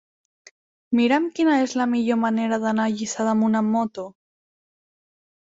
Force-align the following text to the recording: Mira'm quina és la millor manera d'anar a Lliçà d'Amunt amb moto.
Mira'm 0.99 1.27
quina 1.39 1.57
és 1.65 1.75
la 1.81 1.87
millor 1.91 2.19
manera 2.23 2.59
d'anar 2.65 2.87
a 2.87 2.95
Lliçà 2.95 3.27
d'Amunt 3.29 3.61
amb 3.61 3.75
moto. 3.77 4.09